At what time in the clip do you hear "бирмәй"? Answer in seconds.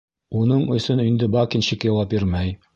2.17-2.55